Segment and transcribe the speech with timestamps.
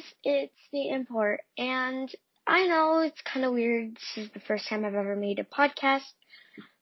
[0.00, 2.10] guys, it's the import, and
[2.46, 3.94] I know it's kind of weird.
[3.94, 6.02] This is the first time I've ever made a podcast,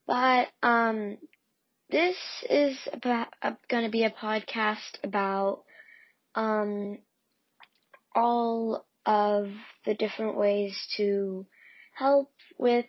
[0.07, 1.19] but um,
[1.91, 2.17] this
[2.49, 5.63] is about uh, going to be a podcast about
[6.35, 6.99] um
[8.15, 9.49] all of
[9.87, 11.47] the different ways to
[11.95, 12.85] help with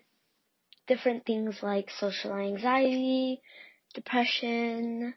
[0.87, 3.41] different things like social anxiety,
[3.93, 5.13] depression,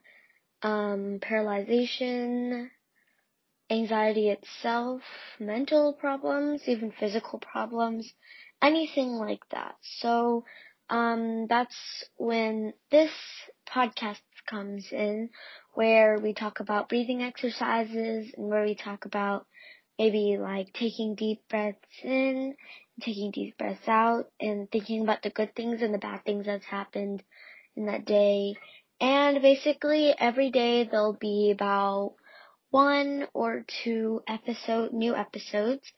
[0.62, 2.68] um, paralyzation,
[3.72, 5.02] anxiety itself,
[5.40, 8.12] mental problems, even physical problems,
[8.60, 9.76] anything like that.
[9.80, 10.44] So,
[10.90, 13.10] um, that's when this
[13.66, 15.30] podcast comes in,
[15.72, 19.46] where we talk about breathing exercises and where we talk about
[19.98, 22.54] maybe like taking deep breaths in,
[23.00, 26.66] taking deep breaths out, and thinking about the good things and the bad things that's
[26.66, 27.22] happened
[27.76, 28.54] in that day.
[29.00, 32.14] And basically every day there'll be about
[32.72, 35.92] one or two episode new episodes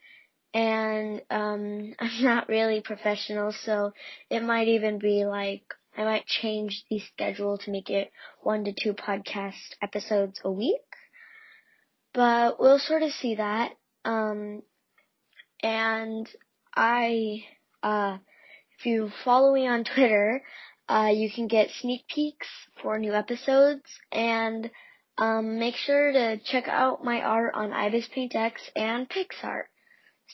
[0.53, 3.93] and um I'm not really professional so
[4.29, 5.63] it might even be like
[5.97, 8.11] I might change the schedule to make it
[8.43, 10.81] one to two podcast episodes a week.
[12.13, 13.73] But we'll sort of see that.
[14.05, 14.63] Um
[15.63, 16.29] and
[16.75, 17.45] I
[17.85, 18.19] uh
[18.79, 20.43] if you follow me on Twitter,
[20.89, 22.49] uh you can get sneak peeks
[22.83, 24.71] for new episodes and
[25.19, 29.65] um, make sure to check out my art on Ibis Paint X and PicsArt.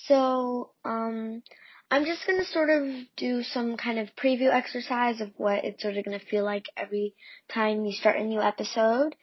[0.06, 1.42] So, um,
[1.90, 2.84] I'm just gonna sort of
[3.16, 7.14] do some kind of preview exercise of what it's sort of gonna feel like every
[7.52, 9.16] time you start a new episode.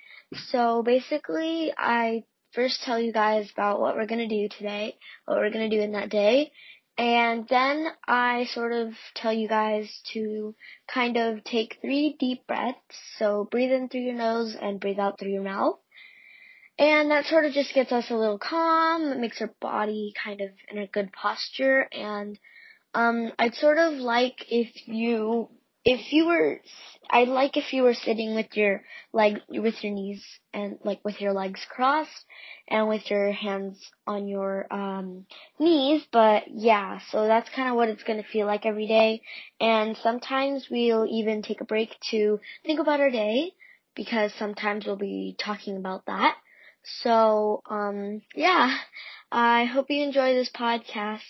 [0.50, 5.50] So basically, I first tell you guys about what we're gonna do today, what we're
[5.50, 6.52] gonna do in that day,
[6.98, 10.56] and then I sort of tell you guys to
[10.92, 12.80] kind of take three deep breaths.
[13.18, 15.78] So breathe in through your nose and breathe out through your mouth.
[16.80, 19.12] And that sort of just gets us a little calm.
[19.12, 21.88] It makes our body kind of in a good posture.
[21.92, 22.40] And
[22.94, 25.50] um, I'd sort of like if you
[25.88, 26.60] if you were,
[27.10, 28.84] I'd like if you were sitting with your
[29.14, 30.22] leg, with your knees
[30.54, 32.26] and like with your legs crossed
[32.68, 35.26] and with your hands on your um,
[35.58, 36.06] knees.
[36.12, 39.22] But yeah, so that's kind of what it's going to feel like every day.
[39.62, 43.54] And sometimes we'll even take a break to think about our day
[43.96, 46.36] because sometimes we'll be talking about that.
[46.84, 48.78] So, um, yeah,
[49.32, 51.22] I hope you enjoy this podcast.